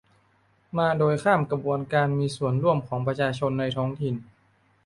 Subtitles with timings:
[0.77, 4.15] มาโดยข้ามกระบวนการมีส่วนร่วมของประชาชนในท้องถิ่น